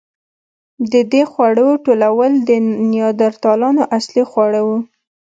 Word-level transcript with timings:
د 0.91 0.93
دې 1.11 1.23
خوړو 1.31 1.69
ټولول 1.85 2.31
د 2.49 2.49
نیاندرتالانو 2.91 3.81
اصلي 3.97 4.23
خواړه 4.31 4.61
وو. 4.67 4.77